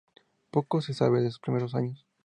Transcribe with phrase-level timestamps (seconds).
[0.49, 2.07] Poco se sabe de sus primeros años.